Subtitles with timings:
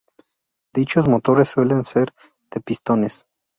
[0.73, 2.09] Dichos motores suelen ser
[2.51, 3.27] de pistones.